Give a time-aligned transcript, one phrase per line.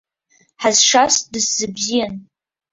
[0.61, 2.13] Ҳазшаз дысзыбзиан.